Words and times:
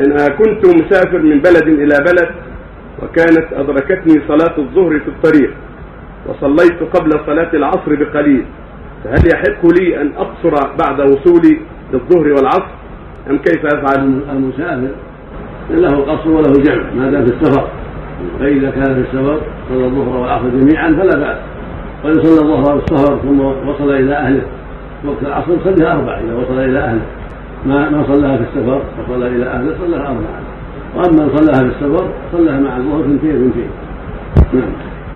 إن 0.00 0.16
كنت 0.38 0.66
مسافر 0.66 1.18
من 1.18 1.38
بلد 1.40 1.68
إلى 1.68 1.94
بلد 2.06 2.28
وكانت 3.02 3.52
أدركتني 3.52 4.22
صلاة 4.28 4.58
الظهر 4.58 5.00
في 5.00 5.08
الطريق 5.08 5.50
وصليت 6.26 6.82
قبل 6.96 7.10
صلاة 7.26 7.50
العصر 7.54 7.94
بقليل 7.94 8.44
فهل 9.04 9.28
يحق 9.34 9.66
لي 9.80 10.00
أن 10.00 10.12
أقصر 10.16 10.74
بعد 10.78 11.00
وصولي 11.00 11.60
للظهر 11.92 12.28
والعصر؟ 12.28 12.66
أم 13.30 13.38
كيف 13.38 13.66
أفعل؟ 13.66 14.20
المسافر 14.32 14.88
له 15.70 15.96
قصر 15.96 16.30
وله 16.30 16.52
جمع 16.52 16.90
ما 16.96 17.10
دام 17.10 17.24
في 17.24 17.32
السفر. 17.32 17.68
فإذا 18.40 18.70
كان 18.70 18.94
في 18.94 19.00
السفر 19.00 19.40
صلى 19.68 19.84
الظهر 19.84 20.16
والعصر 20.16 20.48
جميعا 20.48 20.88
فلا 20.88 21.18
بأس. 21.18 21.38
وإن 22.04 22.22
صلى 22.22 22.40
الظهر 22.40 22.78
في 22.78 22.84
السفر 22.92 23.18
ثم 23.18 23.40
وصل 23.40 23.90
إلى 23.90 24.14
أهله 24.14 24.42
وقت 25.04 25.22
العصر 25.22 25.52
صلى 25.64 25.92
أربع 25.92 26.18
إذا 26.18 26.34
وصل 26.34 26.58
إلى 26.58 26.78
أهله. 26.78 27.06
ما 27.66 27.90
ما 27.90 28.04
صلاها 28.06 28.36
في 28.36 28.42
السفر 28.42 28.82
وصلى 28.98 29.26
إلى 29.28 29.46
أهله 29.46 29.74
صلاها 29.86 30.08
أربعا 30.08 30.40
وأما 30.96 31.24
من 31.24 31.36
صلاها 31.36 31.58
في 31.58 31.76
السفر 31.76 32.08
صلاها 32.32 32.60
مع 32.60 32.76
الظهر 32.76 33.00
اثنتين 33.00 33.30
اثنتين 33.30 33.70
نعم. 34.52 34.72